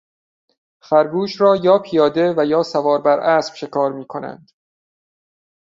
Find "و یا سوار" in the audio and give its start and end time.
2.37-3.01